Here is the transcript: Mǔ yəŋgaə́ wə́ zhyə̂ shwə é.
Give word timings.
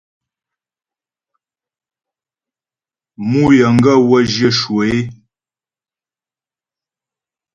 Mǔ 3.29 3.43
yəŋgaə́ 3.57 3.97
wə́ 4.09 4.21
zhyə̂ 4.31 4.51
shwə 4.59 4.81
é. 4.97 5.01